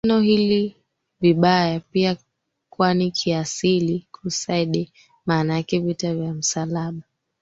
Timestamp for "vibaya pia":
1.19-2.17